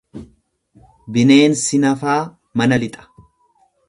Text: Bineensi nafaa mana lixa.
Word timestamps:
Bineensi 1.17 1.79
nafaa 1.83 2.17
mana 2.63 2.81
lixa. 2.85 3.07